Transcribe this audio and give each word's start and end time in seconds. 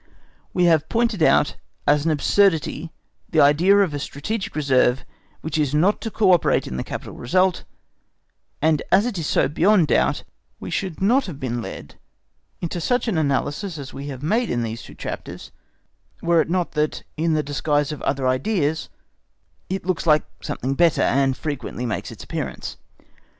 We 0.51 0.63
have 0.65 0.89
pointed 0.89 1.21
out 1.21 1.57
as 1.85 2.05
an 2.05 2.09
absurdity 2.09 2.91
the 3.29 3.39
idea 3.39 3.77
of 3.77 3.93
a 3.93 3.99
strategic 3.99 4.55
reserve 4.55 5.05
which 5.41 5.59
is 5.59 5.75
not 5.75 6.01
to 6.01 6.09
co 6.09 6.31
operate 6.33 6.65
in 6.65 6.77
the 6.77 6.83
capital 6.83 7.13
result, 7.13 7.65
and 8.63 8.81
as 8.91 9.05
it 9.05 9.19
is 9.19 9.27
so 9.27 9.47
beyond 9.47 9.83
a 9.83 9.93
doubt, 9.93 10.23
we 10.59 10.71
should 10.71 11.03
not 11.03 11.27
have 11.27 11.39
been 11.39 11.61
led 11.61 11.99
into 12.61 12.81
such 12.81 13.07
an 13.07 13.15
analysis 13.19 13.77
as 13.77 13.93
we 13.93 14.07
have 14.07 14.23
made 14.23 14.49
in 14.49 14.63
these 14.63 14.81
two 14.81 14.95
chapters, 14.95 15.51
were 16.23 16.41
it 16.41 16.49
not 16.49 16.71
that, 16.71 17.03
in 17.15 17.33
the 17.33 17.43
disguise 17.43 17.91
of 17.91 18.01
other 18.01 18.27
ideas, 18.27 18.89
it 19.69 19.85
looks 19.85 20.07
like 20.07 20.23
something 20.41 20.73
better, 20.73 21.03
and 21.03 21.37
frequently 21.37 21.85
makes 21.85 22.09
its 22.09 22.23
appearance. 22.23 22.77